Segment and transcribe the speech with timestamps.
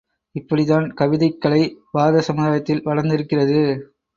[0.35, 1.61] இப்படித்தான் கவிதைக் கலை
[1.91, 3.59] பாரத சமுதாயத்தில் வளர்ந்திருக்கிறது.